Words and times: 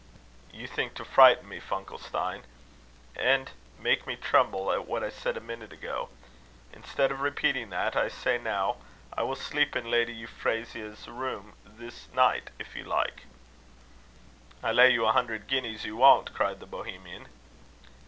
"You 0.51 0.65
think 0.65 0.95
to 0.95 1.05
frighten 1.05 1.47
me, 1.47 1.59
Funkelstein, 1.59 2.41
and 3.15 3.51
make 3.77 4.07
me 4.07 4.15
tremble 4.15 4.71
at 4.71 4.87
what 4.87 5.03
I 5.03 5.11
said 5.11 5.37
a 5.37 5.39
minute 5.39 5.71
ago. 5.71 6.09
Instead 6.73 7.11
of 7.11 7.19
repeating 7.21 7.69
that. 7.69 7.95
I 7.95 8.07
say 8.07 8.39
now: 8.39 8.77
I 9.15 9.21
will 9.21 9.35
sleep 9.35 9.75
in 9.75 9.91
Lady 9.91 10.11
Euphrasia's 10.13 11.07
room 11.07 11.53
this 11.63 12.07
night, 12.15 12.49
if 12.57 12.75
you 12.75 12.83
like." 12.83 13.25
"I 14.63 14.71
lay 14.71 14.89
you 14.89 15.05
a 15.05 15.11
hundred 15.11 15.45
guineas 15.45 15.85
you 15.85 15.97
won't!" 15.97 16.33
cried 16.33 16.59
the 16.61 16.65
Bohemian. 16.65 17.27